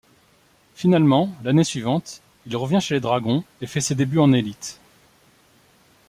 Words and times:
Finalement, 0.73 1.29
l'année 1.43 1.63
suivante, 1.63 2.23
il 2.47 2.55
revient 2.57 2.81
chez 2.81 2.95
les 2.95 2.99
Dragons 3.01 3.43
et 3.61 3.67
fait 3.67 3.81
ses 3.81 3.93
débuts 3.93 4.17
en 4.17 4.33
Elite. 4.33 4.79